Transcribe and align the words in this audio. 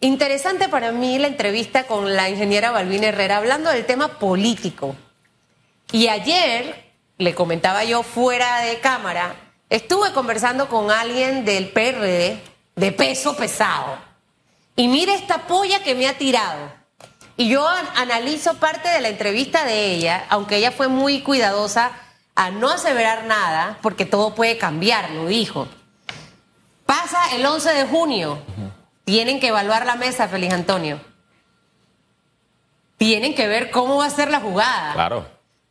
interesante 0.00 0.68
para 0.68 0.92
mí 0.92 1.18
la 1.18 1.28
entrevista 1.28 1.86
con 1.86 2.14
la 2.14 2.28
ingeniera 2.28 2.70
Balbina 2.70 3.08
Herrera 3.08 3.38
hablando 3.38 3.70
del 3.70 3.86
tema 3.86 4.18
político. 4.18 4.96
Y 5.92 6.08
ayer, 6.08 6.92
le 7.16 7.34
comentaba 7.34 7.84
yo 7.84 8.02
fuera 8.02 8.60
de 8.60 8.78
cámara, 8.80 9.34
estuve 9.70 10.12
conversando 10.12 10.68
con 10.68 10.90
alguien 10.90 11.44
del 11.44 11.70
PRD 11.70 12.40
de 12.76 12.92
peso 12.92 13.36
pesado. 13.36 13.98
Y 14.76 14.86
mire 14.88 15.14
esta 15.14 15.46
polla 15.46 15.82
que 15.82 15.94
me 15.94 16.06
ha 16.06 16.16
tirado. 16.16 16.70
Y 17.36 17.48
yo 17.48 17.66
analizo 17.94 18.54
parte 18.54 18.88
de 18.88 19.00
la 19.00 19.08
entrevista 19.08 19.64
de 19.64 19.92
ella, 19.92 20.26
aunque 20.28 20.56
ella 20.56 20.72
fue 20.72 20.88
muy 20.88 21.22
cuidadosa 21.22 21.92
a 22.34 22.50
no 22.50 22.70
aseverar 22.70 23.24
nada, 23.24 23.78
porque 23.82 24.04
todo 24.04 24.34
puede 24.34 24.58
cambiar, 24.58 25.10
lo 25.10 25.26
dijo. 25.26 25.68
Pasa 26.86 27.34
el 27.34 27.44
11 27.44 27.70
de 27.70 27.84
junio. 27.86 28.42
Tienen 29.08 29.40
que 29.40 29.48
evaluar 29.48 29.86
la 29.86 29.96
mesa, 29.96 30.28
Feliz 30.28 30.52
Antonio. 30.52 31.00
Tienen 32.98 33.34
que 33.34 33.48
ver 33.48 33.70
cómo 33.70 33.96
va 33.96 34.04
a 34.04 34.10
ser 34.10 34.30
la 34.30 34.40
jugada. 34.40 34.92
Claro. 34.92 35.26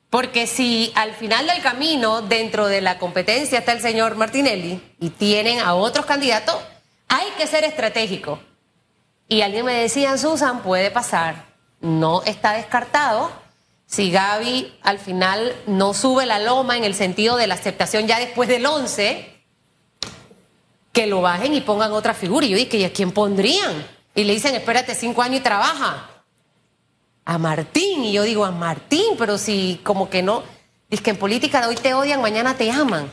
Porque 0.09 0.47
si 0.47 0.91
al 0.95 1.13
final 1.13 1.45
del 1.45 1.61
camino, 1.61 2.23
dentro 2.23 2.65
de 2.65 2.81
la 2.81 2.97
competencia, 2.97 3.59
está 3.59 3.73
el 3.73 3.81
señor 3.81 4.15
Martinelli 4.15 4.81
y 4.99 5.11
tienen 5.11 5.59
a 5.59 5.75
otros 5.75 6.07
candidatos, 6.07 6.55
hay 7.09 7.27
que 7.37 7.45
ser 7.45 7.63
estratégico. 7.63 8.39
Y 9.27 9.43
alguien 9.43 9.65
me 9.65 9.73
decía, 9.73 10.17
Susan, 10.17 10.63
puede 10.63 10.89
pasar 10.89 11.45
no 11.81 12.23
está 12.23 12.53
descartado. 12.53 13.31
Si 13.85 14.09
Gaby 14.09 14.73
al 14.81 14.97
final 14.97 15.55
no 15.67 15.93
sube 15.93 16.25
la 16.25 16.39
loma 16.39 16.75
en 16.75 16.85
el 16.85 16.95
sentido 16.95 17.37
de 17.37 17.45
la 17.45 17.53
aceptación 17.53 18.07
ya 18.07 18.17
después 18.17 18.49
del 18.49 18.65
11, 18.65 19.36
que 20.97 21.05
lo 21.05 21.21
bajen 21.21 21.53
y 21.53 21.61
pongan 21.61 21.91
otra 21.91 22.15
figura. 22.15 22.47
Y 22.47 22.49
yo 22.49 22.57
dije, 22.57 22.77
¿y 22.77 22.83
a 22.83 22.91
quién 22.91 23.11
pondrían? 23.11 23.85
Y 24.15 24.23
le 24.23 24.33
dicen, 24.33 24.55
espérate 24.55 24.95
cinco 24.95 25.21
años 25.21 25.41
y 25.41 25.43
trabaja. 25.43 26.09
A 27.23 27.37
Martín. 27.37 28.03
Y 28.03 28.13
yo 28.13 28.23
digo, 28.23 28.43
a 28.45 28.49
Martín, 28.49 29.13
pero 29.15 29.37
si 29.37 29.79
como 29.83 30.09
que 30.09 30.23
no. 30.23 30.41
Dice 30.89 31.03
que 31.03 31.11
en 31.11 31.17
política 31.17 31.61
de 31.61 31.67
hoy 31.67 31.75
te 31.75 31.93
odian, 31.93 32.19
mañana 32.19 32.57
te 32.57 32.71
aman. 32.71 33.11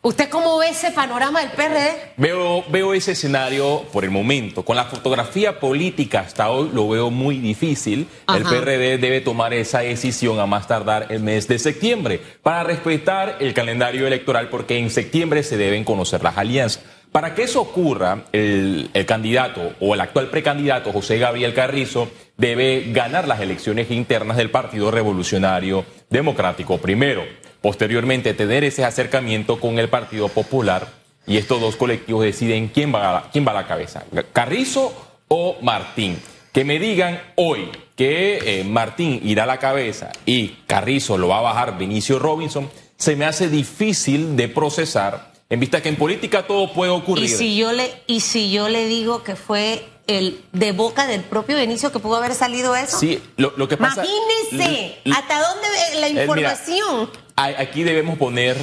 ¿Usted 0.00 0.30
cómo 0.30 0.56
ve 0.56 0.68
ese 0.70 0.92
panorama 0.92 1.40
del 1.40 1.50
PRD? 1.50 2.14
Veo, 2.16 2.64
veo 2.70 2.94
ese 2.94 3.12
escenario 3.12 3.82
por 3.92 4.04
el 4.04 4.10
momento. 4.10 4.64
Con 4.64 4.76
la 4.76 4.84
fotografía 4.84 5.60
política 5.60 6.20
hasta 6.20 6.48
hoy 6.48 6.70
lo 6.72 6.88
veo 6.88 7.10
muy 7.10 7.36
difícil. 7.36 8.08
El 8.34 8.44
PRD 8.44 8.96
debe 8.96 9.20
tomar 9.20 9.52
esa 9.52 9.80
decisión 9.80 10.40
a 10.40 10.46
más 10.46 10.68
tardar 10.68 11.08
el 11.10 11.20
mes 11.20 11.48
de 11.48 11.58
septiembre 11.58 12.18
para 12.42 12.64
respetar 12.64 13.36
el 13.40 13.52
calendario 13.52 14.06
electoral 14.06 14.48
porque 14.48 14.78
en 14.78 14.88
septiembre 14.88 15.42
se 15.42 15.58
deben 15.58 15.84
conocer 15.84 16.22
las 16.22 16.38
alianzas. 16.38 16.95
Para 17.16 17.34
que 17.34 17.44
eso 17.44 17.62
ocurra, 17.62 18.24
el, 18.30 18.90
candidato 19.06 19.72
o 19.80 19.94
el 19.94 20.02
actual 20.02 20.28
precandidato 20.28 20.92
José 20.92 21.16
Gabriel 21.16 21.54
Carrizo 21.54 22.10
debe 22.36 22.92
ganar 22.92 23.26
las 23.26 23.40
elecciones 23.40 23.90
internas 23.90 24.36
del 24.36 24.50
Partido 24.50 24.90
Revolucionario 24.90 25.86
Democrático 26.10 26.76
primero 26.76 27.24
posteriormente 27.62 28.34
tener 28.34 28.64
ese 28.64 28.84
acercamiento 28.84 29.58
con 29.58 29.78
el 29.78 29.88
Partido 29.88 30.28
Popular 30.28 30.88
y 31.26 31.38
estos 31.38 31.58
dos 31.58 31.76
colectivos 31.76 32.22
deciden 32.22 32.68
quién 32.68 32.94
va 32.94 33.16
a, 33.16 33.30
quién 33.30 33.46
va 33.46 33.52
a 33.52 33.62
la 33.62 33.66
cabeza, 33.66 34.04
Carrizo 34.34 34.92
o 35.28 35.56
Martín. 35.62 36.18
Que 36.52 36.66
me 36.66 36.78
digan 36.78 37.18
hoy 37.36 37.70
que 37.96 38.60
eh, 38.60 38.64
Martín 38.64 39.20
irá 39.24 39.44
a 39.44 39.46
la 39.46 39.58
cabeza 39.58 40.12
y 40.26 40.48
Carrizo 40.66 41.16
lo 41.16 41.28
va 41.28 41.38
a 41.38 41.40
bajar 41.40 41.78
Vinicio 41.78 42.18
Robinson, 42.18 42.68
se 42.98 43.16
me 43.16 43.24
hace 43.24 43.48
difícil 43.48 44.36
de 44.36 44.48
procesar 44.48 45.34
en 45.48 45.60
vista 45.60 45.82
que 45.82 45.88
en 45.88 45.96
política 45.96 46.46
todo 46.46 46.72
puede 46.72 46.90
ocurrir. 46.90 47.24
Y 47.24 47.28
si 47.28 47.56
yo 47.56 47.72
le, 47.72 48.02
y 48.06 48.20
si 48.20 48.50
yo 48.50 48.68
le 48.68 48.86
digo 48.86 49.22
que 49.22 49.36
fue 49.36 49.84
el 50.06 50.40
de 50.52 50.72
boca 50.72 51.06
del 51.06 51.22
propio 51.22 51.56
Benicio 51.56 51.92
que 51.92 51.98
pudo 51.98 52.16
haber 52.16 52.34
salido 52.34 52.76
eso. 52.76 52.98
Sí, 52.98 53.20
lo, 53.36 53.68
que 53.68 53.76
pasa. 53.76 54.04
Imagínese 54.04 54.98
hasta 55.12 55.40
dónde 55.40 55.68
la 56.00 56.06
eh, 56.08 56.22
información. 56.22 57.10
aquí 57.36 57.82
debemos 57.82 58.18
poner 58.18 58.56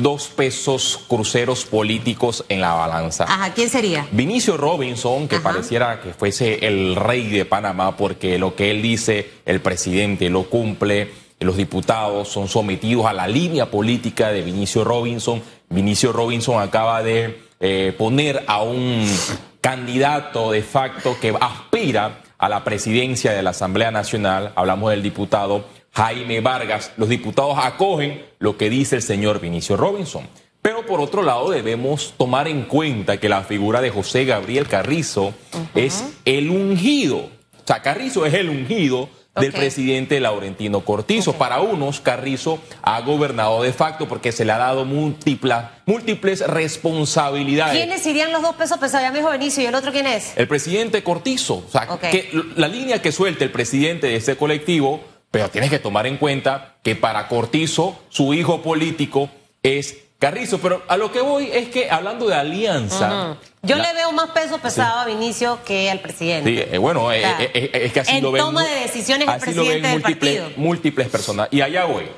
dos 0.00 0.28
pesos 0.28 1.00
cruceros 1.08 1.64
políticos 1.64 2.44
en 2.48 2.60
la 2.60 2.74
balanza. 2.74 3.24
Ajá, 3.24 3.52
¿quién 3.54 3.70
sería? 3.70 4.06
Vinicio 4.12 4.56
Robinson, 4.56 5.28
que 5.28 5.40
pareciera 5.40 6.00
que 6.00 6.12
fuese 6.14 6.66
el 6.66 6.96
rey 6.96 7.28
de 7.28 7.44
Panamá, 7.44 7.96
porque 7.96 8.38
lo 8.38 8.54
que 8.54 8.70
él 8.70 8.82
dice, 8.82 9.30
el 9.46 9.60
presidente 9.60 10.30
lo 10.30 10.44
cumple, 10.44 11.23
los 11.40 11.56
diputados 11.56 12.28
son 12.28 12.48
sometidos 12.48 13.06
a 13.06 13.12
la 13.12 13.26
línea 13.28 13.70
política 13.70 14.30
de 14.30 14.42
Vinicio 14.42 14.84
Robinson. 14.84 15.42
Vinicio 15.68 16.12
Robinson 16.12 16.60
acaba 16.60 17.02
de 17.02 17.40
eh, 17.60 17.94
poner 17.96 18.44
a 18.46 18.62
un 18.62 19.06
candidato 19.60 20.52
de 20.52 20.62
facto 20.62 21.16
que 21.20 21.34
aspira 21.40 22.20
a 22.38 22.48
la 22.48 22.64
presidencia 22.64 23.32
de 23.32 23.42
la 23.42 23.50
Asamblea 23.50 23.90
Nacional, 23.90 24.52
hablamos 24.56 24.90
del 24.90 25.02
diputado 25.02 25.64
Jaime 25.92 26.40
Vargas, 26.40 26.92
los 26.96 27.08
diputados 27.08 27.56
acogen 27.58 28.24
lo 28.38 28.56
que 28.56 28.68
dice 28.68 28.96
el 28.96 29.02
señor 29.02 29.40
Vinicio 29.40 29.76
Robinson. 29.76 30.26
Pero 30.60 30.84
por 30.86 31.00
otro 31.00 31.22
lado 31.22 31.50
debemos 31.50 32.14
tomar 32.16 32.48
en 32.48 32.62
cuenta 32.62 33.18
que 33.18 33.28
la 33.28 33.42
figura 33.42 33.80
de 33.80 33.90
José 33.90 34.24
Gabriel 34.24 34.66
Carrizo 34.66 35.34
es 35.74 36.04
el 36.24 36.50
ungido. 36.50 37.28
O 37.64 37.66
sea, 37.66 37.80
Carrizo 37.80 38.26
es 38.26 38.34
el 38.34 38.50
ungido 38.50 39.08
del 39.40 39.52
presidente 39.52 40.20
Laurentino 40.20 40.84
Cortizo. 40.84 41.32
Para 41.32 41.60
unos, 41.60 42.00
Carrizo 42.00 42.60
ha 42.82 43.00
gobernado 43.00 43.62
de 43.62 43.72
facto 43.72 44.06
porque 44.06 44.30
se 44.32 44.44
le 44.44 44.52
ha 44.52 44.58
dado 44.58 44.84
múltiples 44.84 46.46
responsabilidades. 46.46 47.74
¿Quiénes 47.74 48.06
irían 48.06 48.30
los 48.32 48.42
dos 48.42 48.54
pesos 48.54 48.78
pesados? 48.78 49.02
Ya 49.02 49.10
me 49.10 49.18
dijo 49.18 49.30
Benicio, 49.30 49.62
¿y 49.62 49.66
el 49.66 49.74
otro 49.74 49.90
quién 49.92 50.06
es? 50.06 50.34
El 50.36 50.46
presidente 50.46 51.02
Cortizo. 51.02 51.64
O 51.66 51.70
sea, 51.70 51.88
que 51.98 52.30
la 52.54 52.68
línea 52.68 53.02
que 53.02 53.10
suelte 53.10 53.44
el 53.44 53.50
presidente 53.50 54.06
de 54.06 54.16
este 54.16 54.36
colectivo, 54.36 55.02
pero 55.30 55.48
tienes 55.48 55.70
que 55.70 55.80
tomar 55.80 56.06
en 56.06 56.18
cuenta 56.18 56.76
que 56.84 56.94
para 56.94 57.26
Cortizo, 57.26 57.98
su 58.10 58.34
hijo 58.34 58.62
político 58.62 59.30
es 59.64 59.96
Carrizo, 60.18 60.58
pero 60.58 60.82
a 60.88 60.96
lo 60.96 61.12
que 61.12 61.20
voy 61.20 61.50
es 61.52 61.68
que 61.68 61.90
hablando 61.90 62.26
de 62.26 62.34
alianza. 62.34 63.36
Yo 63.62 63.76
le 63.76 63.92
veo 63.94 64.12
más 64.12 64.30
peso 64.30 64.58
pesado 64.58 65.00
a 65.00 65.06
Vinicio 65.06 65.58
que 65.64 65.90
al 65.90 66.00
presidente. 66.00 66.50
Sí, 66.50 66.68
eh, 66.72 66.78
bueno, 66.78 67.12
eh, 67.12 67.22
eh, 67.38 67.70
es 67.72 67.92
que 67.92 68.00
así 68.00 68.20
lo 68.20 68.32
ven. 68.32 68.42
toma 68.42 68.64
de 68.64 68.74
decisiones 68.80 69.28
el 69.28 69.40
presidente 69.40 69.88
del 69.88 69.92
múltiples, 69.92 70.40
partido. 70.40 70.62
múltiples 70.62 71.08
personas. 71.08 71.48
Y 71.50 71.60
allá 71.60 71.84
voy. 71.84 72.08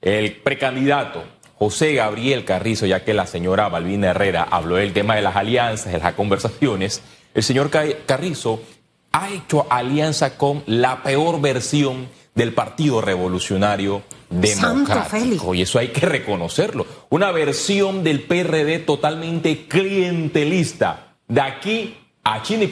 El 0.00 0.32
precandidato 0.36 1.24
José 1.60 1.92
Gabriel 1.92 2.46
Carrizo, 2.46 2.86
ya 2.86 3.04
que 3.04 3.12
la 3.12 3.26
señora 3.26 3.68
Balbina 3.68 4.08
Herrera 4.10 4.46
habló 4.50 4.76
del 4.76 4.94
tema 4.94 5.16
de 5.16 5.22
las 5.22 5.36
alianzas, 5.36 5.92
de 5.92 5.98
las 5.98 6.14
conversaciones, 6.14 7.02
el 7.34 7.42
señor 7.42 7.70
Carrizo 8.06 8.62
ha 9.12 9.28
hecho 9.28 9.66
alianza 9.68 10.38
con 10.38 10.62
la 10.66 11.02
peor 11.02 11.40
versión 11.40 12.08
del 12.34 12.52
Partido 12.54 13.00
Revolucionario 13.00 14.02
Democrático. 14.28 15.54
Y 15.54 15.62
eso 15.62 15.78
hay 15.78 15.88
que 15.88 16.06
reconocerlo. 16.06 16.86
Una 17.08 17.30
versión 17.32 18.04
del 18.04 18.22
PRD 18.22 18.78
totalmente 18.80 19.66
clientelista. 19.66 21.14
De 21.26 21.40
aquí 21.40 21.96
a 22.24 22.42
China 22.42 22.64
y 22.64 22.66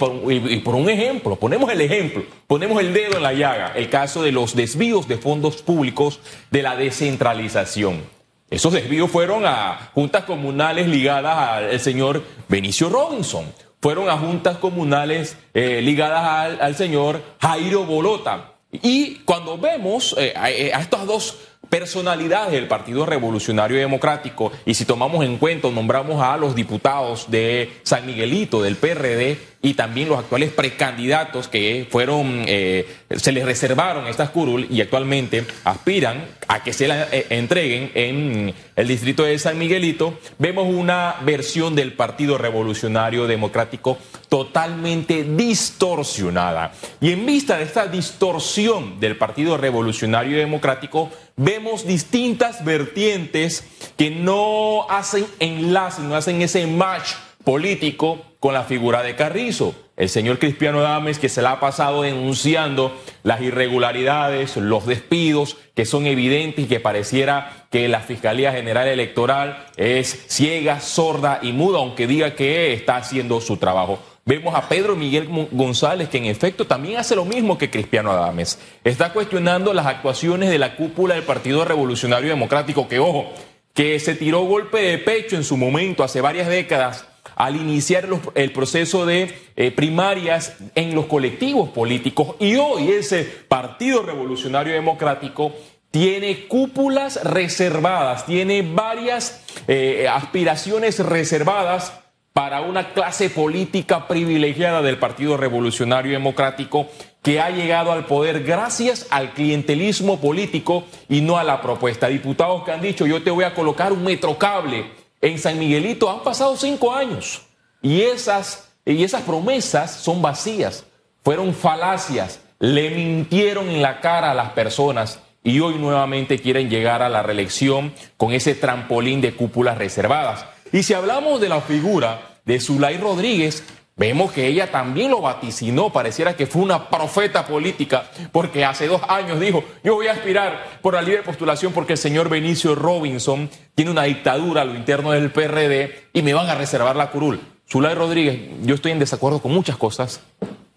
por, 0.60 0.74
un 0.74 0.90
ejemplo, 0.90 1.36
ponemos 1.36 1.70
el 1.72 1.80
ejemplo, 1.80 2.22
ponemos 2.46 2.80
el 2.80 2.92
dedo 2.92 3.16
en 3.16 3.22
la 3.22 3.32
llaga, 3.32 3.72
el 3.74 3.88
caso 3.88 4.22
de 4.22 4.30
los 4.30 4.54
desvíos 4.54 5.08
de 5.08 5.16
fondos 5.16 5.62
públicos 5.62 6.20
de 6.50 6.62
la 6.62 6.76
descentralización. 6.76 8.02
Esos 8.50 8.72
desvíos 8.72 9.10
fueron 9.10 9.46
a 9.46 9.90
juntas 9.94 10.24
comunales 10.24 10.88
ligadas 10.88 11.62
al 11.72 11.80
señor 11.80 12.22
Benicio 12.48 12.88
Robinson, 12.88 13.44
fueron 13.80 14.08
a 14.10 14.18
juntas 14.18 14.58
comunales 14.58 15.36
eh, 15.54 15.80
ligadas 15.82 16.58
al, 16.60 16.74
señor 16.74 17.22
Jairo 17.40 17.84
Bolota. 17.84 18.54
Y 18.70 19.16
cuando 19.24 19.58
vemos 19.58 20.14
eh, 20.18 20.34
a, 20.36 20.44
a 20.44 20.80
estas 20.80 21.06
dos 21.06 21.38
personalidades 21.68 22.52
del 22.52 22.68
Partido 22.68 23.04
Revolucionario 23.06 23.78
Democrático 23.78 24.52
y 24.64 24.74
si 24.74 24.84
tomamos 24.84 25.24
en 25.24 25.38
cuenta, 25.38 25.70
nombramos 25.70 26.22
a 26.22 26.36
los 26.36 26.54
diputados 26.54 27.30
de 27.30 27.70
San 27.82 28.06
Miguelito, 28.06 28.62
del 28.62 28.76
PRD, 28.76 29.38
y 29.60 29.74
también 29.74 30.08
los 30.08 30.18
actuales 30.18 30.52
precandidatos 30.52 31.48
que 31.48 31.86
fueron, 31.90 32.44
eh, 32.46 32.86
se 33.16 33.32
les 33.32 33.44
reservaron 33.44 34.06
estas 34.06 34.30
curul 34.30 34.68
y 34.70 34.80
actualmente 34.80 35.44
aspiran 35.64 36.24
a 36.46 36.62
que 36.62 36.72
se 36.72 36.86
la 36.86 37.08
eh, 37.10 37.26
entreguen 37.30 37.90
en 37.94 38.54
el 38.76 38.88
distrito 38.88 39.24
de 39.24 39.36
San 39.38 39.58
Miguelito, 39.58 40.16
vemos 40.38 40.66
una 40.68 41.16
versión 41.22 41.74
del 41.74 41.94
Partido 41.94 42.38
Revolucionario 42.38 43.26
Democrático 43.26 43.98
totalmente 44.28 45.24
distorsionada. 45.24 46.72
Y 47.00 47.10
en 47.10 47.26
vista 47.26 47.58
de 47.58 47.64
esta 47.64 47.86
distorsión 47.86 49.00
del 49.00 49.16
Partido 49.16 49.56
Revolucionario 49.56 50.38
Democrático, 50.38 51.10
vemos 51.36 51.84
distintas 51.84 52.64
vertientes 52.64 53.64
que 53.96 54.10
no 54.10 54.88
hacen 54.88 55.26
enlace, 55.40 56.02
no 56.02 56.14
hacen 56.14 56.42
ese 56.42 56.66
match 56.68 57.14
político 57.42 58.27
con 58.40 58.54
la 58.54 58.64
figura 58.64 59.02
de 59.02 59.16
Carrizo. 59.16 59.74
El 59.96 60.08
señor 60.08 60.38
Cristiano 60.38 60.80
Dames 60.80 61.18
que 61.18 61.28
se 61.28 61.42
la 61.42 61.52
ha 61.52 61.60
pasado 61.60 62.02
denunciando 62.02 62.96
las 63.24 63.40
irregularidades, 63.40 64.56
los 64.56 64.86
despidos 64.86 65.56
que 65.74 65.84
son 65.84 66.06
evidentes 66.06 66.64
y 66.64 66.68
que 66.68 66.78
pareciera 66.78 67.66
que 67.70 67.88
la 67.88 68.00
Fiscalía 68.00 68.52
General 68.52 68.86
Electoral 68.86 69.66
es 69.76 70.26
ciega, 70.28 70.80
sorda 70.80 71.40
y 71.42 71.52
muda, 71.52 71.78
aunque 71.78 72.06
diga 72.06 72.36
que 72.36 72.72
está 72.72 72.96
haciendo 72.96 73.40
su 73.40 73.56
trabajo. 73.56 73.98
Vemos 74.24 74.54
a 74.54 74.68
Pedro 74.68 74.94
Miguel 74.94 75.26
González, 75.50 76.10
que 76.10 76.18
en 76.18 76.26
efecto 76.26 76.66
también 76.66 76.98
hace 76.98 77.16
lo 77.16 77.24
mismo 77.24 77.56
que 77.56 77.70
Cristiano 77.70 78.12
Adames. 78.12 78.58
Está 78.84 79.14
cuestionando 79.14 79.72
las 79.72 79.86
actuaciones 79.86 80.50
de 80.50 80.58
la 80.58 80.76
cúpula 80.76 81.14
del 81.14 81.24
Partido 81.24 81.64
Revolucionario 81.64 82.28
Democrático, 82.28 82.86
que 82.88 82.98
ojo, 82.98 83.32
que 83.72 83.98
se 83.98 84.14
tiró 84.14 84.42
golpe 84.42 84.82
de 84.82 84.98
pecho 84.98 85.34
en 85.34 85.44
su 85.44 85.56
momento, 85.56 86.04
hace 86.04 86.20
varias 86.20 86.48
décadas, 86.48 87.07
al 87.38 87.54
iniciar 87.54 88.08
el 88.34 88.52
proceso 88.52 89.06
de 89.06 89.32
eh, 89.54 89.70
primarias 89.70 90.56
en 90.74 90.92
los 90.96 91.06
colectivos 91.06 91.70
políticos. 91.70 92.34
Y 92.40 92.56
hoy 92.56 92.90
ese 92.90 93.22
Partido 93.22 94.02
Revolucionario 94.02 94.72
Democrático 94.72 95.52
tiene 95.92 96.48
cúpulas 96.48 97.22
reservadas, 97.22 98.26
tiene 98.26 98.62
varias 98.62 99.44
eh, 99.68 100.08
aspiraciones 100.10 100.98
reservadas 100.98 101.92
para 102.32 102.60
una 102.60 102.92
clase 102.92 103.30
política 103.30 104.08
privilegiada 104.08 104.82
del 104.82 104.98
Partido 104.98 105.36
Revolucionario 105.36 106.10
Democrático 106.10 106.88
que 107.22 107.40
ha 107.40 107.50
llegado 107.50 107.92
al 107.92 108.06
poder 108.06 108.42
gracias 108.42 109.06
al 109.10 109.32
clientelismo 109.32 110.20
político 110.20 110.84
y 111.08 111.20
no 111.20 111.38
a 111.38 111.44
la 111.44 111.62
propuesta. 111.62 112.08
Diputados 112.08 112.64
que 112.64 112.72
han 112.72 112.80
dicho, 112.80 113.06
yo 113.06 113.22
te 113.22 113.30
voy 113.30 113.44
a 113.44 113.54
colocar 113.54 113.92
un 113.92 114.02
metrocable 114.02 114.86
en 115.20 115.38
San 115.38 115.58
Miguelito, 115.58 116.10
han 116.10 116.22
pasado 116.22 116.56
cinco 116.56 116.92
años 116.94 117.42
y 117.82 118.02
esas, 118.02 118.70
y 118.84 119.02
esas 119.04 119.22
promesas 119.22 119.92
son 119.92 120.22
vacías, 120.22 120.84
fueron 121.22 121.54
falacias, 121.54 122.40
le 122.58 122.90
mintieron 122.90 123.68
en 123.68 123.82
la 123.82 124.00
cara 124.00 124.30
a 124.30 124.34
las 124.34 124.50
personas 124.50 125.20
y 125.42 125.60
hoy 125.60 125.74
nuevamente 125.78 126.38
quieren 126.38 126.68
llegar 126.68 127.02
a 127.02 127.08
la 127.08 127.22
reelección 127.22 127.94
con 128.16 128.32
ese 128.32 128.54
trampolín 128.54 129.20
de 129.20 129.34
cúpulas 129.34 129.78
reservadas. 129.78 130.44
Y 130.72 130.82
si 130.82 130.94
hablamos 130.94 131.40
de 131.40 131.48
la 131.48 131.60
figura 131.60 132.40
de 132.44 132.60
Zulay 132.60 132.98
Rodríguez, 132.98 133.64
vemos 133.98 134.32
que 134.32 134.46
ella 134.46 134.70
también 134.70 135.10
lo 135.10 135.20
vaticinó, 135.20 135.92
pareciera 135.92 136.36
que 136.36 136.46
fue 136.46 136.62
una 136.62 136.88
profeta 136.88 137.44
política, 137.44 138.08
porque 138.32 138.64
hace 138.64 138.86
dos 138.86 139.02
años 139.08 139.40
dijo, 139.40 139.64
yo 139.82 139.96
voy 139.96 140.06
a 140.06 140.12
aspirar 140.12 140.78
por 140.80 140.94
la 140.94 141.02
libre 141.02 141.22
postulación 141.22 141.72
porque 141.72 141.94
el 141.94 141.98
señor 141.98 142.28
Benicio 142.28 142.74
Robinson 142.74 143.50
tiene 143.74 143.90
una 143.90 144.04
dictadura 144.04 144.62
a 144.62 144.64
lo 144.64 144.74
interno 144.74 145.10
del 145.10 145.32
PRD 145.32 146.08
y 146.12 146.22
me 146.22 146.32
van 146.32 146.48
a 146.48 146.54
reservar 146.54 146.96
la 146.96 147.10
curul. 147.10 147.40
Zulay 147.70 147.94
Rodríguez, 147.94 148.40
yo 148.62 148.76
estoy 148.76 148.92
en 148.92 148.98
desacuerdo 148.98 149.42
con 149.42 149.52
muchas 149.52 149.76
cosas 149.76 150.22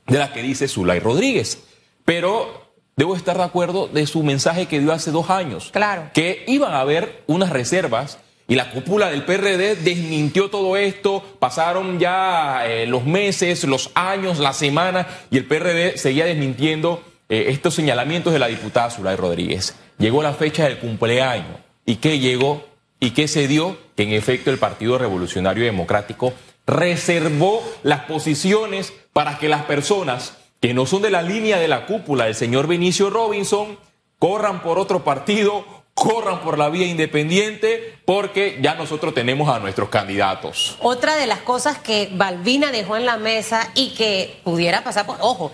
de 0.08 0.18
las 0.18 0.32
que 0.32 0.42
dice 0.42 0.68
Zulay 0.68 1.00
Rodríguez, 1.00 1.64
pero 2.04 2.74
debo 2.98 3.16
estar 3.16 3.38
de 3.38 3.44
acuerdo 3.44 3.88
de 3.88 4.06
su 4.08 4.24
mensaje 4.24 4.66
que 4.66 4.80
dio 4.80 4.92
hace 4.92 5.12
dos 5.12 5.30
años. 5.30 5.70
Claro. 5.72 6.10
Que 6.14 6.44
iban 6.48 6.74
a 6.74 6.82
haber 6.82 7.24
unas 7.28 7.52
reservas 7.52 8.18
y 8.52 8.56
la 8.56 8.70
cúpula 8.70 9.10
del 9.10 9.24
PRD 9.24 9.78
desmintió 9.78 10.50
todo 10.50 10.76
esto, 10.76 11.24
pasaron 11.40 12.00
ya 12.00 12.68
eh, 12.68 12.86
los 12.86 13.06
meses, 13.06 13.64
los 13.64 13.92
años, 13.96 14.40
las 14.40 14.58
semanas, 14.58 15.08
y 15.30 15.38
el 15.38 15.46
PRD 15.46 15.98
seguía 15.98 16.26
desmintiendo 16.26 17.02
eh, 17.30 17.46
estos 17.48 17.76
señalamientos 17.76 18.34
de 18.34 18.40
la 18.40 18.48
diputada 18.48 18.90
Zulay 18.90 19.16
Rodríguez. 19.16 19.78
Llegó 20.00 20.22
la 20.22 20.34
fecha 20.34 20.66
del 20.66 20.80
cumpleaños. 20.80 21.60
¿Y 21.86 21.96
qué 21.96 22.20
llegó? 22.20 22.66
¿Y 23.00 23.12
qué 23.12 23.30
se 23.30 23.48
dio? 23.48 23.78
Que 23.96 24.04
en 24.04 24.12
efecto 24.12 24.52
el 24.52 24.58
Partido 24.58 24.98
Revolucionario 24.98 25.64
Democrático 25.64 26.34
reservó 26.68 27.64
las 27.84 28.02
posiciones 28.02 28.92
para 29.14 29.38
que 29.38 29.48
las 29.48 29.64
personas 29.64 30.34
que 30.60 30.74
no 30.74 30.86
son 30.86 31.04
de 31.04 31.10
la 31.10 31.22
línea 31.22 31.58
de 31.58 31.70
la 31.70 31.86
cúpula 31.86 32.26
del 32.26 32.36
señor 32.36 32.68
Benicio 32.68 33.12
Robinson 33.12 33.78
corran 34.20 34.62
por 34.62 34.78
otro 34.78 35.06
partido 35.06 35.81
corran 36.02 36.42
por 36.42 36.58
la 36.58 36.70
vía 36.70 36.88
independiente 36.88 38.00
porque 38.06 38.58
ya 38.60 38.74
nosotros 38.74 39.14
tenemos 39.14 39.56
a 39.56 39.60
nuestros 39.60 39.90
candidatos. 39.90 40.76
Otra 40.80 41.16
de 41.16 41.28
las 41.28 41.42
cosas 41.42 41.78
que 41.78 42.10
Balbina 42.12 42.72
dejó 42.72 42.98
en 42.98 43.06
la 43.06 43.18
mesa 43.18 43.70
y 43.76 43.94
que 43.94 44.42
pudiera 44.44 44.84
pasar 44.84 45.06
por, 45.06 45.18
ojo, 45.20 45.52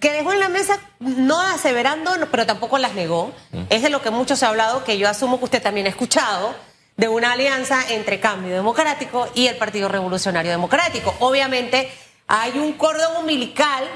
que 0.00 0.12
dejó 0.12 0.34
en 0.34 0.40
la 0.40 0.50
mesa 0.50 0.78
no 1.00 1.40
aseverando, 1.40 2.10
pero 2.30 2.44
tampoco 2.44 2.76
las 2.76 2.92
negó, 2.92 3.32
es 3.70 3.80
de 3.80 3.88
lo 3.88 4.02
que 4.02 4.10
mucho 4.10 4.36
se 4.36 4.44
ha 4.44 4.50
hablado, 4.50 4.84
que 4.84 4.98
yo 4.98 5.08
asumo 5.08 5.38
que 5.38 5.46
usted 5.46 5.62
también 5.62 5.86
ha 5.86 5.90
escuchado, 5.90 6.54
de 6.98 7.08
una 7.08 7.32
alianza 7.32 7.88
entre 7.88 8.20
Cambio 8.20 8.54
Democrático 8.54 9.28
y 9.34 9.46
el 9.46 9.56
Partido 9.56 9.88
Revolucionario 9.88 10.50
Democrático. 10.50 11.14
Obviamente 11.20 11.90
hay 12.26 12.58
un 12.58 12.74
cordón 12.74 13.16
umbilical 13.16 13.88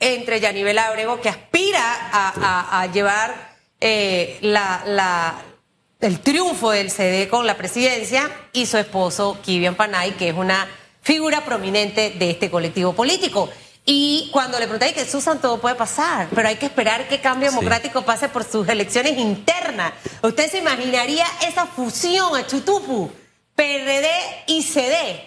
entre 0.00 0.40
Yanibel 0.40 0.78
Ábrego 0.78 1.20
que 1.20 1.28
aspira 1.28 1.82
a 2.12 2.86
llevar 2.86 3.55
eh, 3.88 4.38
la, 4.40 5.36
el 6.00 6.18
triunfo 6.18 6.72
del 6.72 6.90
CD 6.90 7.28
con 7.28 7.46
la 7.46 7.56
presidencia 7.56 8.28
y 8.52 8.66
su 8.66 8.78
esposo, 8.78 9.38
Kivian 9.44 9.76
Panay, 9.76 10.12
que 10.12 10.30
es 10.30 10.34
una 10.34 10.66
figura 11.02 11.44
prominente 11.44 12.10
de 12.18 12.30
este 12.30 12.50
colectivo 12.50 12.94
político. 12.94 13.48
Y 13.84 14.28
cuando 14.32 14.58
le 14.58 14.66
pregunté 14.66 14.92
que 14.92 15.04
Susan 15.04 15.40
todo 15.40 15.60
puede 15.60 15.76
pasar, 15.76 16.26
pero 16.34 16.48
hay 16.48 16.56
que 16.56 16.66
esperar 16.66 17.06
que 17.06 17.20
Cambio 17.20 17.48
Democrático 17.48 18.02
pase 18.02 18.28
por 18.28 18.42
sus 18.42 18.68
elecciones 18.68 19.16
internas. 19.16 19.92
¿Usted 20.20 20.50
se 20.50 20.58
imaginaría 20.58 21.24
esa 21.46 21.66
fusión 21.66 22.34
a 22.34 22.44
Chutupu, 22.44 23.08
PRD 23.54 24.08
y 24.48 24.64
CD? 24.64 25.24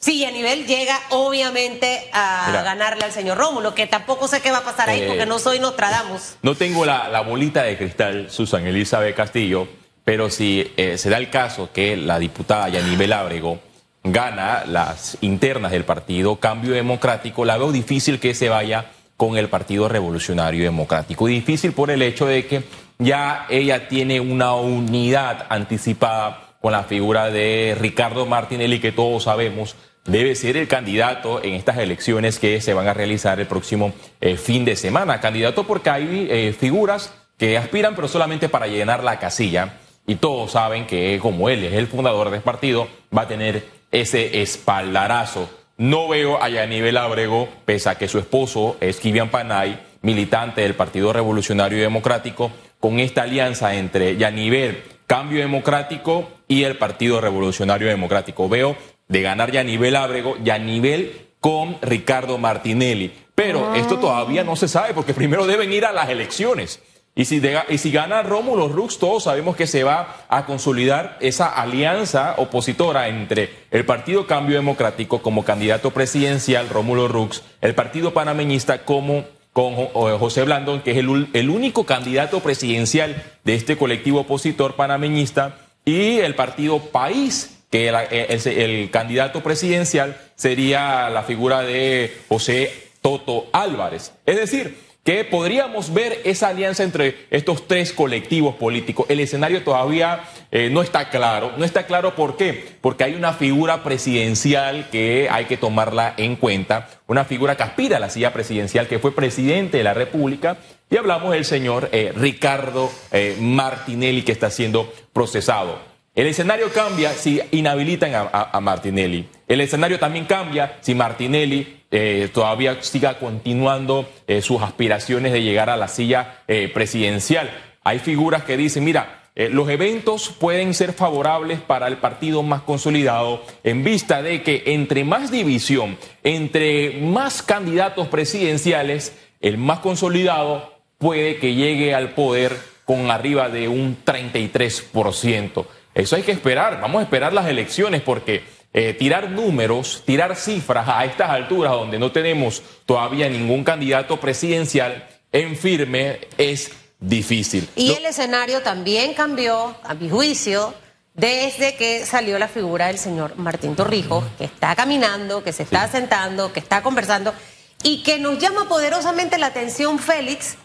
Sí, 0.00 0.24
a 0.24 0.30
nivel 0.30 0.66
llega 0.66 0.98
obviamente 1.10 2.08
a 2.14 2.62
ganarle 2.64 3.04
al 3.04 3.12
señor 3.12 3.36
Rómulo, 3.36 3.74
que 3.74 3.86
tampoco 3.86 4.28
sé 4.28 4.40
qué 4.40 4.50
va 4.50 4.58
a 4.58 4.64
pasar 4.64 4.88
ahí 4.88 5.04
porque 5.06 5.24
eh, 5.24 5.26
no 5.26 5.38
soy 5.38 5.58
Nostradamus. 5.58 6.36
No 6.40 6.54
tengo 6.54 6.86
la, 6.86 7.20
bolita 7.20 7.64
de 7.64 7.76
cristal, 7.76 8.30
Susan 8.30 8.66
Elizabeth 8.66 9.14
Castillo, 9.14 9.68
pero 10.02 10.30
si 10.30 10.72
eh, 10.78 10.96
se 10.96 11.10
da 11.10 11.18
el 11.18 11.28
caso 11.28 11.68
que 11.70 11.98
la 11.98 12.18
diputada 12.18 12.70
Yanibel 12.70 13.12
Ábrego 13.12 13.60
gana 14.02 14.64
las 14.64 15.18
internas 15.20 15.70
del 15.72 15.84
partido 15.84 16.36
Cambio 16.36 16.72
Democrático, 16.72 17.44
la 17.44 17.58
veo 17.58 17.70
difícil 17.70 18.18
que 18.18 18.34
se 18.34 18.48
vaya 18.48 18.86
con 19.18 19.36
el 19.36 19.50
Partido 19.50 19.86
Revolucionario 19.86 20.64
Democrático. 20.64 21.26
Difícil 21.26 21.72
por 21.72 21.90
el 21.90 22.00
hecho 22.00 22.24
de 22.24 22.46
que 22.46 22.64
ya 22.98 23.44
ella 23.50 23.86
tiene 23.86 24.18
una 24.18 24.54
unidad 24.54 25.44
anticipada 25.50 26.54
con 26.62 26.72
la 26.72 26.84
figura 26.84 27.30
de 27.30 27.76
Ricardo 27.78 28.24
Martinelli, 28.24 28.80
que 28.80 28.92
todos 28.92 29.24
sabemos 29.24 29.76
debe 30.10 30.34
ser 30.34 30.56
el 30.56 30.66
candidato 30.66 31.42
en 31.42 31.54
estas 31.54 31.78
elecciones 31.78 32.38
que 32.38 32.60
se 32.60 32.74
van 32.74 32.88
a 32.88 32.94
realizar 32.94 33.38
el 33.38 33.46
próximo 33.46 33.92
eh, 34.20 34.36
fin 34.36 34.64
de 34.64 34.76
semana. 34.76 35.20
Candidato 35.20 35.64
porque 35.64 35.90
hay 35.90 36.26
eh, 36.30 36.54
figuras 36.58 37.12
que 37.38 37.56
aspiran, 37.56 37.94
pero 37.94 38.08
solamente 38.08 38.48
para 38.48 38.66
llenar 38.66 39.04
la 39.04 39.18
casilla. 39.18 39.74
Y 40.06 40.16
todos 40.16 40.52
saben 40.52 40.86
que 40.86 41.18
como 41.22 41.48
él 41.48 41.64
es 41.64 41.74
el 41.74 41.86
fundador 41.86 42.30
del 42.30 42.40
partido, 42.40 42.88
va 43.16 43.22
a 43.22 43.28
tener 43.28 43.64
ese 43.92 44.42
espaldarazo. 44.42 45.48
No 45.76 46.08
veo 46.08 46.42
a 46.42 46.48
Yanivel 46.48 46.96
Abrego, 46.96 47.48
pese 47.64 47.88
a 47.88 47.94
que 47.94 48.08
su 48.08 48.18
esposo 48.18 48.76
es 48.80 48.98
Kivian 48.98 49.30
Panay, 49.30 49.80
militante 50.02 50.62
del 50.62 50.74
Partido 50.74 51.12
Revolucionario 51.12 51.80
Democrático, 51.80 52.50
con 52.80 52.98
esta 52.98 53.22
alianza 53.22 53.74
entre 53.74 54.16
Yanivel, 54.16 54.82
Cambio 55.06 55.40
Democrático 55.40 56.28
y 56.48 56.64
el 56.64 56.76
Partido 56.76 57.20
Revolucionario 57.20 57.88
Democrático. 57.88 58.48
Veo 58.48 58.76
de 59.10 59.20
ganar 59.20 59.52
ya 59.52 59.60
a 59.60 59.64
nivel 59.64 59.96
Ábrego 59.96 60.38
y 60.42 60.48
a 60.48 60.58
nivel 60.58 61.26
con 61.40 61.76
Ricardo 61.82 62.38
Martinelli. 62.38 63.12
Pero 63.34 63.72
ah. 63.72 63.78
esto 63.78 63.98
todavía 63.98 64.44
no 64.44 64.56
se 64.56 64.68
sabe 64.68 64.94
porque 64.94 65.12
primero 65.12 65.46
deben 65.46 65.72
ir 65.72 65.84
a 65.84 65.92
las 65.92 66.08
elecciones. 66.08 66.80
Y 67.14 67.24
si, 67.24 67.42
y 67.68 67.78
si 67.78 67.90
gana 67.90 68.22
Rómulo 68.22 68.68
Rux, 68.68 68.98
todos 68.98 69.24
sabemos 69.24 69.56
que 69.56 69.66
se 69.66 69.82
va 69.82 70.24
a 70.28 70.46
consolidar 70.46 71.18
esa 71.20 71.48
alianza 71.48 72.36
opositora 72.38 73.08
entre 73.08 73.50
el 73.72 73.84
Partido 73.84 74.26
Cambio 74.26 74.56
Democrático 74.56 75.20
como 75.20 75.44
candidato 75.44 75.90
presidencial, 75.90 76.68
Rómulo 76.68 77.08
Rux, 77.08 77.42
el 77.60 77.74
Partido 77.74 78.14
Panameñista 78.14 78.84
como 78.84 79.24
con 79.52 79.74
José 79.74 80.44
Blandón, 80.44 80.82
que 80.82 80.92
es 80.92 80.98
el, 80.98 81.28
el 81.32 81.50
único 81.50 81.84
candidato 81.84 82.38
presidencial 82.40 83.20
de 83.44 83.54
este 83.56 83.76
colectivo 83.76 84.20
opositor 84.20 84.76
panameñista, 84.76 85.56
y 85.84 86.18
el 86.18 86.36
Partido 86.36 86.78
País, 86.78 87.59
que 87.70 87.88
el, 87.88 88.90
candidato 88.90 89.42
presidencial 89.42 90.16
sería 90.34 91.08
la 91.08 91.22
figura 91.22 91.62
de 91.62 92.12
José 92.28 92.72
Toto 93.00 93.46
Álvarez. 93.52 94.12
Es 94.26 94.36
decir, 94.36 94.76
que 95.04 95.24
podríamos 95.24 95.94
ver 95.94 96.20
esa 96.24 96.48
alianza 96.48 96.82
entre 96.82 97.26
estos 97.30 97.66
tres 97.66 97.92
colectivos 97.92 98.56
políticos. 98.56 99.06
El 99.08 99.20
escenario 99.20 99.62
todavía 99.62 100.24
eh, 100.50 100.68
no 100.70 100.82
está 100.82 101.08
claro. 101.08 101.52
No 101.56 101.64
está 101.64 101.86
claro 101.86 102.14
por 102.14 102.36
qué. 102.36 102.76
Porque 102.80 103.04
hay 103.04 103.14
una 103.14 103.32
figura 103.32 103.82
presidencial 103.82 104.90
que 104.90 105.28
hay 105.30 105.46
que 105.46 105.56
tomarla 105.56 106.14
en 106.16 106.36
cuenta. 106.36 106.88
Una 107.06 107.24
figura 107.24 107.56
que 107.56 107.62
aspira 107.62 107.96
a 107.96 108.00
la 108.00 108.10
silla 108.10 108.32
presidencial, 108.32 108.88
que 108.88 108.98
fue 108.98 109.14
presidente 109.14 109.78
de 109.78 109.84
la 109.84 109.94
República. 109.94 110.58
Y 110.90 110.96
hablamos 110.96 111.32
del 111.32 111.44
señor 111.44 111.88
eh, 111.92 112.12
Ricardo 112.14 112.90
eh, 113.10 113.36
Martinelli, 113.40 114.22
que 114.22 114.32
está 114.32 114.50
siendo 114.50 114.92
procesado. 115.14 115.89
El 116.14 116.26
escenario 116.26 116.72
cambia 116.72 117.12
si 117.12 117.40
inhabilitan 117.52 118.12
a, 118.14 118.60
Martinelli. 118.60 119.28
El 119.46 119.60
escenario 119.60 119.98
también 119.98 120.24
cambia 120.24 120.78
si 120.80 120.94
Martinelli 120.94 121.82
eh, 121.90 122.28
todavía 122.32 122.82
siga 122.82 123.18
continuando 123.18 124.08
eh, 124.26 124.42
sus 124.42 124.60
aspiraciones 124.62 125.32
de 125.32 125.42
llegar 125.42 125.70
a 125.70 125.76
la 125.76 125.88
silla 125.88 126.42
eh, 126.48 126.70
presidencial. 126.72 127.50
Hay 127.84 128.00
figuras 128.00 128.42
que 128.42 128.56
dicen, 128.56 128.84
mira, 128.84 129.20
eh, 129.36 129.48
los 129.48 129.68
eventos 129.68 130.28
pueden 130.30 130.74
ser 130.74 130.92
favorables 130.92 131.60
para 131.60 131.86
el 131.86 131.98
partido 131.98 132.42
más 132.42 132.62
consolidado 132.62 133.42
en 133.62 133.84
vista 133.84 134.22
de 134.22 134.42
que 134.42 134.64
entre 134.66 135.04
más 135.04 135.30
división, 135.30 135.96
entre 136.24 137.00
más 137.00 137.42
candidatos 137.42 138.08
presidenciales, 138.08 139.16
el 139.40 139.56
más 139.56 139.78
consolidado 139.78 140.74
puede 140.98 141.36
que 141.36 141.54
llegue 141.54 141.94
al 141.94 142.10
poder 142.10 142.54
con 142.84 143.10
arriba 143.10 143.48
de 143.48 143.68
un 143.68 143.96
33%. 144.04 145.64
Eso 146.00 146.16
hay 146.16 146.22
que 146.22 146.32
esperar, 146.32 146.80
vamos 146.80 147.00
a 147.00 147.02
esperar 147.02 147.34
las 147.34 147.46
elecciones 147.46 148.00
porque 148.00 148.42
eh, 148.72 148.94
tirar 148.94 149.28
números, 149.30 150.02
tirar 150.06 150.34
cifras 150.34 150.88
a 150.88 151.04
estas 151.04 151.28
alturas 151.28 151.72
donde 151.72 151.98
no 151.98 152.10
tenemos 152.10 152.62
todavía 152.86 153.28
ningún 153.28 153.64
candidato 153.64 154.18
presidencial 154.18 155.06
en 155.30 155.58
firme 155.58 156.20
es 156.38 156.72
difícil. 156.98 157.68
Y 157.76 157.92
el 157.92 158.06
escenario 158.06 158.62
también 158.62 159.12
cambió, 159.12 159.76
a 159.82 159.92
mi 159.92 160.08
juicio, 160.08 160.72
desde 161.12 161.76
que 161.76 162.06
salió 162.06 162.38
la 162.38 162.48
figura 162.48 162.86
del 162.86 162.96
señor 162.96 163.36
Martín 163.36 163.76
Torrijos, 163.76 164.24
que 164.38 164.44
está 164.44 164.74
caminando, 164.74 165.44
que 165.44 165.52
se 165.52 165.64
está 165.64 165.86
sentando, 165.86 166.50
que 166.50 166.60
está 166.60 166.82
conversando 166.82 167.34
y 167.82 168.02
que 168.02 168.18
nos 168.18 168.38
llama 168.38 168.70
poderosamente 168.70 169.36
la 169.36 169.48
atención 169.48 169.98
Félix, 169.98 170.56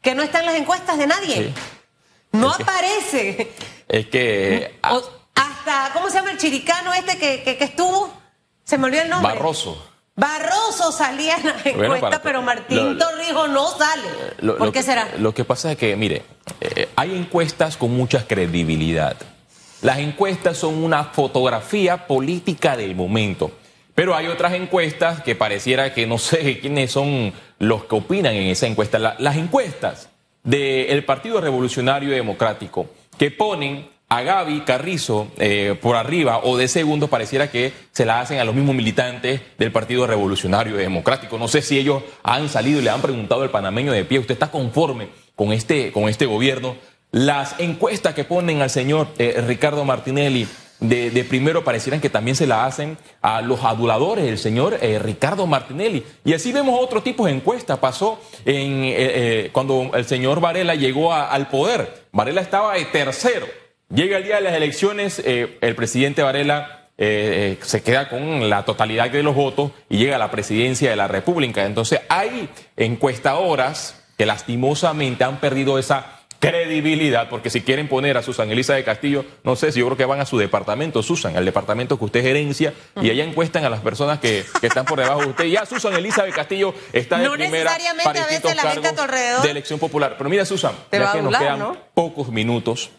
que 0.00 0.14
no 0.14 0.22
está 0.22 0.38
en 0.38 0.46
las 0.46 0.54
encuestas 0.54 0.96
de 0.96 1.08
nadie. 1.08 1.52
No 2.30 2.50
aparece. 2.50 3.50
Es 3.88 4.06
que... 4.06 4.78
hasta, 4.82 5.90
¿cómo 5.92 6.08
se 6.08 6.16
llama 6.16 6.32
el 6.32 6.38
chiricano 6.38 6.92
este 6.94 7.18
que, 7.18 7.56
estuvo? 7.60 8.12
Se 8.64 8.78
me 8.78 8.86
olvidó 8.86 9.02
el 9.02 9.10
nombre. 9.10 9.32
Barroso. 9.34 9.92
Barroso 10.16 10.92
salía 10.92 11.36
en 11.36 11.46
la 11.46 11.56
encuesta, 11.64 12.22
pero 12.22 12.40
Martín 12.42 12.98
Torrijos 12.98 13.50
no 13.50 13.68
sale. 13.68 14.56
¿Por 14.56 14.72
qué 14.72 14.82
será? 14.82 15.08
Lo 15.18 15.34
que 15.34 15.44
pasa 15.44 15.72
es 15.72 15.78
que, 15.78 15.94
mire, 15.94 16.22
eh, 16.60 16.88
hay 16.96 17.14
encuestas 17.14 17.76
con 17.76 17.94
mucha 17.94 18.26
credibilidad. 18.26 19.16
Las 19.82 19.98
encuestas 19.98 20.56
son 20.56 20.82
una 20.82 21.04
fotografía 21.04 22.06
política 22.06 22.76
del 22.76 22.94
momento. 22.94 23.52
Pero 23.94 24.14
hay 24.14 24.26
otras 24.26 24.52
encuestas 24.54 25.22
que 25.22 25.34
pareciera 25.34 25.92
que 25.94 26.06
no 26.06 26.18
sé 26.18 26.58
quiénes 26.60 26.92
son 26.92 27.32
los 27.58 27.84
que 27.84 27.94
opinan 27.94 28.34
en 28.34 28.48
esa 28.48 28.66
encuesta. 28.66 28.98
las 28.98 29.36
encuestas 29.36 30.08
del 30.42 31.04
Partido 31.04 31.40
Revolucionario 31.40 32.10
Democrático 32.10 32.88
que 33.18 33.30
ponen 33.30 33.88
a 34.08 34.22
Gaby 34.22 34.60
Carrizo 34.60 35.28
eh, 35.38 35.76
por 35.80 35.96
arriba 35.96 36.40
o 36.44 36.56
de 36.56 36.68
segundo 36.68 37.08
pareciera 37.08 37.50
que 37.50 37.72
se 37.90 38.04
la 38.04 38.20
hacen 38.20 38.38
a 38.38 38.44
los 38.44 38.54
mismos 38.54 38.76
militantes 38.76 39.40
del 39.58 39.72
Partido 39.72 40.06
Revolucionario 40.06 40.76
Democrático. 40.76 41.38
No 41.38 41.48
sé 41.48 41.62
si 41.62 41.78
ellos 41.78 42.02
han 42.22 42.48
salido 42.48 42.78
y 42.78 42.82
le 42.82 42.90
han 42.90 43.02
preguntado 43.02 43.42
al 43.42 43.50
panameño 43.50 43.92
de 43.92 44.04
pie, 44.04 44.20
¿usted 44.20 44.34
está 44.34 44.50
conforme 44.50 45.08
con 45.34 45.52
este, 45.52 45.90
con 45.90 46.08
este 46.08 46.26
gobierno? 46.26 46.76
Las 47.10 47.58
encuestas 47.58 48.14
que 48.14 48.24
ponen 48.24 48.62
al 48.62 48.70
señor 48.70 49.08
eh, 49.18 49.42
Ricardo 49.46 49.84
Martinelli 49.84 50.46
de, 50.80 51.24
primero 51.28 51.64
parecieran 51.64 52.00
que 52.00 52.10
también 52.10 52.36
se 52.36 52.46
la 52.46 52.66
hacen 52.66 52.98
a 53.22 53.42
los 53.42 53.64
aduladores 53.64 54.24
del 54.24 54.38
señor 54.38 54.78
eh, 54.80 54.98
Ricardo 54.98 55.46
Martinelli. 55.46 56.04
Y 56.24 56.34
así 56.34 56.52
vemos 56.52 56.78
otro 56.80 57.02
tipo 57.02 57.26
de 57.26 57.32
encuesta. 57.32 57.80
Pasó 57.80 58.20
en, 58.44 59.50
cuando 59.52 59.90
el 59.94 60.04
señor 60.04 60.40
Varela 60.40 60.74
llegó 60.74 61.12
al 61.12 61.48
poder. 61.48 62.06
Varela 62.12 62.40
estaba 62.40 62.74
de 62.74 62.84
tercero 62.86 63.46
Llega 63.88 64.16
el 64.16 64.24
día 64.24 64.36
de 64.36 64.40
las 64.42 64.54
elecciones, 64.54 65.22
eh, 65.24 65.58
el 65.60 65.76
presidente 65.76 66.20
Varela 66.20 66.88
eh, 66.98 67.56
eh, 67.56 67.64
se 67.64 67.84
queda 67.84 68.08
con 68.08 68.50
la 68.50 68.64
totalidad 68.64 69.08
de 69.10 69.22
los 69.22 69.36
votos 69.36 69.70
y 69.88 69.98
llega 69.98 70.16
a 70.16 70.18
la 70.18 70.32
presidencia 70.32 70.90
de 70.90 70.96
la 70.96 71.06
República. 71.06 71.64
Entonces 71.64 72.00
hay 72.08 72.48
encuestadoras 72.76 74.02
que 74.18 74.26
lastimosamente 74.26 75.22
han 75.22 75.38
perdido 75.38 75.78
esa 75.78 76.20
credibilidad, 76.50 77.28
porque 77.28 77.50
si 77.50 77.62
quieren 77.62 77.88
poner 77.88 78.16
a 78.16 78.22
Susan 78.22 78.50
Elisa 78.50 78.74
de 78.74 78.84
Castillo, 78.84 79.24
no 79.44 79.56
sé 79.56 79.72
si 79.72 79.80
yo 79.80 79.86
creo 79.86 79.96
que 79.96 80.04
van 80.04 80.20
a 80.20 80.26
su 80.26 80.38
departamento, 80.38 81.02
Susan, 81.02 81.36
al 81.36 81.44
departamento 81.44 81.98
que 81.98 82.04
usted 82.04 82.22
gerencia, 82.22 82.72
y 83.00 83.10
allá 83.10 83.24
encuestan 83.24 83.64
a 83.64 83.70
las 83.70 83.80
personas 83.80 84.18
que, 84.20 84.44
están 84.62 84.84
por 84.84 84.98
debajo 84.98 85.20
de 85.20 85.26
usted. 85.28 85.44
Ya 85.44 85.64
Susan 85.64 85.94
Elisa 85.94 86.24
de 86.24 86.32
Castillo 86.32 86.74
está 86.92 87.18
de 87.18 87.30
primera 87.30 87.76
para 88.02 88.26
distintos 88.26 88.54
cargos 88.54 89.42
de 89.42 89.50
elección 89.50 89.78
popular. 89.78 90.14
Pero 90.18 90.28
mira, 90.30 90.44
Susan, 90.44 90.72
ya 90.90 91.12
que 91.12 91.22
nos 91.22 91.36
quedan 91.36 91.78
pocos 91.94 92.28
minutos, 92.28 92.90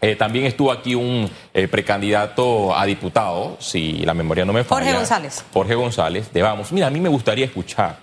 eh, 0.00 0.16
también 0.16 0.44
estuvo 0.44 0.70
aquí 0.70 0.94
un 0.94 1.30
eh, 1.54 1.68
precandidato 1.68 2.76
a 2.76 2.84
diputado, 2.84 3.56
si 3.60 4.04
la 4.04 4.12
memoria 4.12 4.44
no 4.44 4.52
me 4.52 4.64
falla. 4.64 4.80
Jorge 4.80 4.92
González. 4.98 5.44
Jorge 5.52 5.74
González, 5.74 6.32
de 6.32 6.42
Vamos. 6.42 6.72
Mira, 6.72 6.88
a 6.88 6.90
mí 6.90 7.00
me 7.00 7.08
gustaría 7.08 7.46
escuchar 7.46 7.98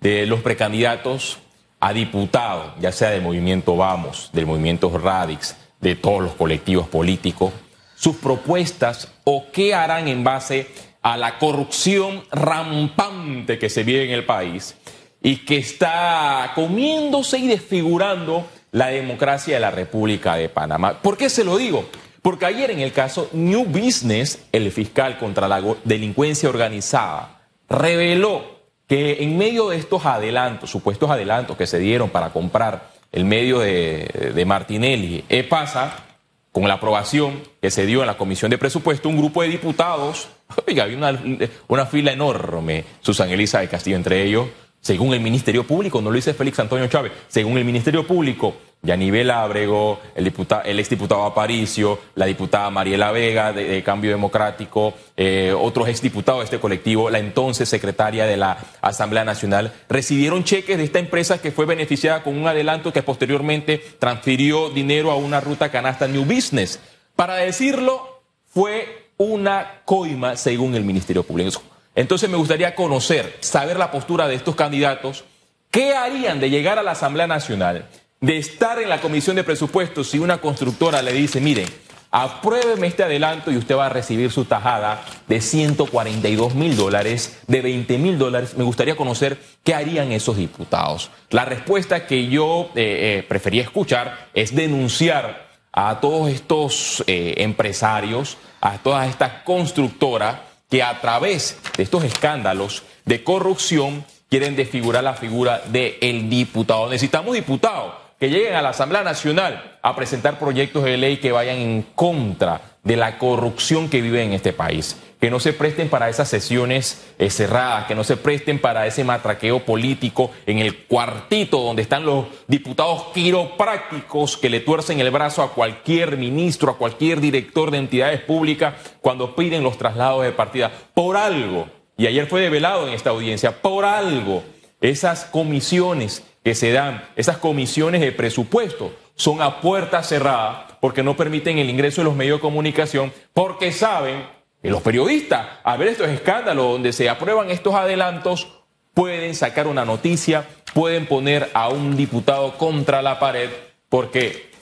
de 0.00 0.26
los 0.26 0.40
precandidatos 0.40 1.38
a 1.84 1.92
diputado, 1.92 2.72
ya 2.80 2.92
sea 2.92 3.10
del 3.10 3.20
movimiento 3.20 3.76
Vamos, 3.76 4.30
del 4.32 4.46
movimiento 4.46 4.88
Radix, 4.96 5.54
de 5.82 5.94
todos 5.94 6.22
los 6.22 6.32
colectivos 6.32 6.88
políticos, 6.88 7.52
sus 7.94 8.16
propuestas 8.16 9.12
o 9.24 9.48
qué 9.52 9.74
harán 9.74 10.08
en 10.08 10.24
base 10.24 10.66
a 11.02 11.18
la 11.18 11.38
corrupción 11.38 12.24
rampante 12.32 13.58
que 13.58 13.68
se 13.68 13.82
vive 13.82 14.04
en 14.04 14.12
el 14.12 14.24
país 14.24 14.74
y 15.22 15.44
que 15.44 15.58
está 15.58 16.52
comiéndose 16.54 17.36
y 17.36 17.48
desfigurando 17.48 18.46
la 18.72 18.86
democracia 18.86 19.52
de 19.52 19.60
la 19.60 19.70
República 19.70 20.36
de 20.36 20.48
Panamá. 20.48 21.02
¿Por 21.02 21.18
qué 21.18 21.28
se 21.28 21.44
lo 21.44 21.58
digo? 21.58 21.84
Porque 22.22 22.46
ayer 22.46 22.70
en 22.70 22.80
el 22.80 22.94
caso 22.94 23.28
New 23.34 23.66
Business, 23.66 24.42
el 24.52 24.72
fiscal 24.72 25.18
contra 25.18 25.48
la 25.48 25.62
delincuencia 25.84 26.48
organizada, 26.48 27.42
reveló 27.68 28.53
que 28.94 29.24
en 29.24 29.36
medio 29.36 29.70
de 29.70 29.76
estos 29.76 30.06
adelantos, 30.06 30.70
supuestos 30.70 31.10
adelantos 31.10 31.56
que 31.56 31.66
se 31.66 31.80
dieron 31.80 32.10
para 32.10 32.30
comprar 32.30 32.90
el 33.10 33.24
medio 33.24 33.58
de, 33.58 34.32
de 34.32 34.44
Martinelli, 34.44 35.24
¿qué 35.28 35.42
pasa? 35.42 36.04
Con 36.52 36.68
la 36.68 36.74
aprobación 36.74 37.42
que 37.60 37.72
se 37.72 37.86
dio 37.86 38.02
en 38.02 38.06
la 38.06 38.16
Comisión 38.16 38.52
de 38.52 38.58
Presupuesto, 38.58 39.08
un 39.08 39.16
grupo 39.16 39.42
de 39.42 39.48
diputados, 39.48 40.28
oiga, 40.68 40.84
había 40.84 40.96
una, 40.96 41.20
una 41.66 41.86
fila 41.86 42.12
enorme, 42.12 42.84
Susan 43.00 43.28
Elisa 43.30 43.58
de 43.58 43.66
Castillo 43.66 43.96
entre 43.96 44.22
ellos, 44.22 44.46
según 44.84 45.14
el 45.14 45.20
Ministerio 45.20 45.66
Público, 45.66 46.02
no 46.02 46.10
lo 46.10 46.16
dice 46.16 46.34
Félix 46.34 46.58
Antonio 46.58 46.86
Chávez, 46.88 47.10
según 47.28 47.56
el 47.56 47.64
Ministerio 47.64 48.06
Público, 48.06 48.54
Yanivel 48.82 49.30
Ábrego, 49.30 49.98
el, 50.14 50.24
diputado, 50.24 50.60
el 50.62 50.78
exdiputado 50.78 51.24
Aparicio, 51.24 51.98
la 52.16 52.26
diputada 52.26 52.68
Mariela 52.68 53.10
Vega 53.10 53.54
de, 53.54 53.82
Cambio 53.82 54.10
Democrático, 54.10 54.92
eh, 55.16 55.54
otros 55.58 55.88
exdiputados 55.88 56.40
de 56.40 56.44
este 56.44 56.60
colectivo, 56.60 57.08
la 57.08 57.18
entonces 57.18 57.66
secretaria 57.66 58.26
de 58.26 58.36
la 58.36 58.58
Asamblea 58.82 59.24
Nacional, 59.24 59.72
recibieron 59.88 60.44
cheques 60.44 60.76
de 60.76 60.84
esta 60.84 60.98
empresa 60.98 61.40
que 61.40 61.50
fue 61.50 61.64
beneficiada 61.64 62.22
con 62.22 62.36
un 62.36 62.46
adelanto 62.46 62.92
que 62.92 63.02
posteriormente 63.02 63.82
transfirió 63.98 64.68
dinero 64.68 65.10
a 65.10 65.16
una 65.16 65.40
ruta 65.40 65.70
canasta 65.70 66.06
New 66.08 66.26
Business. 66.26 66.78
Para 67.16 67.36
decirlo, 67.36 68.20
fue 68.48 69.08
una 69.16 69.80
coima 69.86 70.36
según 70.36 70.74
el 70.74 70.84
Ministerio 70.84 71.22
Público. 71.22 71.62
Entonces 71.94 72.28
me 72.28 72.36
gustaría 72.36 72.74
conocer, 72.74 73.36
saber 73.40 73.78
la 73.78 73.90
postura 73.90 74.26
de 74.26 74.34
estos 74.34 74.56
candidatos, 74.56 75.24
qué 75.70 75.94
harían 75.94 76.40
de 76.40 76.50
llegar 76.50 76.78
a 76.78 76.82
la 76.82 76.92
Asamblea 76.92 77.26
Nacional, 77.26 77.88
de 78.20 78.38
estar 78.38 78.80
en 78.80 78.88
la 78.88 79.00
Comisión 79.00 79.36
de 79.36 79.44
Presupuestos 79.44 80.08
si 80.08 80.18
una 80.18 80.38
constructora 80.38 81.02
le 81.02 81.12
dice, 81.12 81.40
miren, 81.40 81.68
apruébeme 82.10 82.86
este 82.86 83.02
adelanto 83.02 83.50
y 83.50 83.56
usted 83.56 83.76
va 83.76 83.86
a 83.86 83.90
recibir 83.90 84.30
su 84.30 84.44
tajada 84.44 85.04
de 85.28 85.40
142 85.40 86.54
mil 86.54 86.76
dólares, 86.76 87.40
de 87.46 87.60
20 87.60 87.98
mil 87.98 88.18
dólares. 88.18 88.56
Me 88.56 88.64
gustaría 88.64 88.96
conocer 88.96 89.38
qué 89.62 89.74
harían 89.74 90.12
esos 90.12 90.36
diputados. 90.36 91.10
La 91.30 91.44
respuesta 91.44 92.06
que 92.06 92.28
yo 92.28 92.70
eh, 92.76 93.18
eh, 93.18 93.26
prefería 93.28 93.62
escuchar 93.62 94.28
es 94.32 94.54
denunciar 94.54 95.48
a 95.72 96.00
todos 96.00 96.30
estos 96.30 97.02
eh, 97.08 97.34
empresarios, 97.38 98.36
a 98.60 98.78
todas 98.78 99.08
estas 99.08 99.42
constructoras 99.42 100.36
que 100.74 100.82
a 100.82 101.00
través 101.00 101.56
de 101.76 101.84
estos 101.84 102.02
escándalos 102.02 102.82
de 103.04 103.22
corrupción 103.22 104.04
quieren 104.28 104.56
desfigurar 104.56 105.04
la 105.04 105.14
figura 105.14 105.62
del 105.66 106.28
diputado. 106.28 106.90
Necesitamos 106.90 107.32
diputados 107.36 107.94
que 108.18 108.28
lleguen 108.28 108.54
a 108.54 108.60
la 108.60 108.70
Asamblea 108.70 109.04
Nacional 109.04 109.78
a 109.80 109.94
presentar 109.94 110.36
proyectos 110.36 110.82
de 110.82 110.96
ley 110.96 111.18
que 111.18 111.30
vayan 111.30 111.58
en 111.58 111.82
contra 111.94 112.60
de 112.82 112.96
la 112.96 113.18
corrupción 113.18 113.88
que 113.88 114.02
vive 114.02 114.24
en 114.24 114.32
este 114.32 114.52
país 114.52 114.96
que 115.24 115.30
no 115.30 115.40
se 115.40 115.54
presten 115.54 115.88
para 115.88 116.10
esas 116.10 116.28
sesiones 116.28 117.02
eh, 117.18 117.30
cerradas, 117.30 117.86
que 117.86 117.94
no 117.94 118.04
se 118.04 118.18
presten 118.18 118.58
para 118.58 118.86
ese 118.86 119.04
matraqueo 119.04 119.60
político 119.60 120.30
en 120.44 120.58
el 120.58 120.84
cuartito 120.84 121.62
donde 121.62 121.80
están 121.80 122.04
los 122.04 122.26
diputados 122.46 123.04
quiroprácticos 123.14 124.36
que 124.36 124.50
le 124.50 124.60
tuercen 124.60 125.00
el 125.00 125.10
brazo 125.10 125.42
a 125.42 125.54
cualquier 125.54 126.18
ministro, 126.18 126.70
a 126.70 126.76
cualquier 126.76 127.22
director 127.22 127.70
de 127.70 127.78
entidades 127.78 128.20
públicas 128.20 128.74
cuando 129.00 129.34
piden 129.34 129.62
los 129.62 129.78
traslados 129.78 130.24
de 130.24 130.32
partida. 130.32 130.70
Por 130.92 131.16
algo, 131.16 131.70
y 131.96 132.06
ayer 132.06 132.26
fue 132.26 132.42
develado 132.42 132.86
en 132.86 132.92
esta 132.92 133.08
audiencia, 133.08 133.62
por 133.62 133.86
algo, 133.86 134.42
esas 134.82 135.24
comisiones 135.24 136.22
que 136.44 136.54
se 136.54 136.70
dan, 136.70 137.02
esas 137.16 137.38
comisiones 137.38 138.02
de 138.02 138.12
presupuesto, 138.12 138.92
son 139.14 139.40
a 139.40 139.62
puerta 139.62 140.02
cerrada 140.02 140.76
porque 140.82 141.02
no 141.02 141.16
permiten 141.16 141.56
el 141.56 141.70
ingreso 141.70 142.02
de 142.02 142.08
los 142.08 142.14
medios 142.14 142.40
de 142.40 142.42
comunicación, 142.42 143.10
porque 143.32 143.72
saben 143.72 144.34
los 144.70 144.82
periodistas, 144.82 145.46
a 145.62 145.76
ver 145.76 145.88
estos 145.88 146.08
escándalos 146.08 146.64
donde 146.72 146.92
se 146.92 147.08
aprueban 147.08 147.50
estos 147.50 147.74
adelantos, 147.74 148.48
pueden 148.94 149.34
sacar 149.34 149.66
una 149.66 149.84
noticia, 149.84 150.44
pueden 150.72 151.06
poner 151.06 151.50
a 151.54 151.68
un 151.68 151.96
diputado 151.96 152.56
contra 152.56 153.02
la 153.02 153.18
pared, 153.18 153.50
porque 153.88 154.52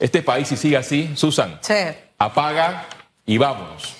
Este 0.00 0.22
país, 0.22 0.46
si 0.46 0.56
sigue 0.56 0.76
así, 0.76 1.10
Susan, 1.16 1.58
Sí. 1.60 1.74
apaga 2.18 2.86
y 3.26 3.36
vámonos. 3.36 3.96